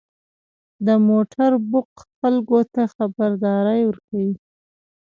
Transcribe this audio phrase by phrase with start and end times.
[0.87, 4.33] •د موټر بوق خلکو ته خبرداری ورکوي.